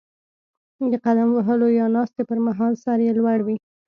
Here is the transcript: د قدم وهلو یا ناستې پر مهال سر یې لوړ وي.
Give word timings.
د 0.91 0.93
قدم 1.05 1.29
وهلو 1.33 1.67
یا 1.79 1.85
ناستې 1.95 2.21
پر 2.29 2.39
مهال 2.47 2.73
سر 2.83 2.99
یې 3.05 3.11
لوړ 3.19 3.39
وي. 3.47 3.57